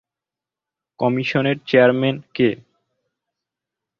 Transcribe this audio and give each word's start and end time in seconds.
কমিশনের 0.99 1.57
চেয়ারম্যান 1.67 2.17
কে? 2.35 2.49